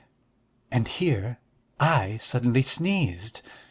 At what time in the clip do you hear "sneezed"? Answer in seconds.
2.63-3.43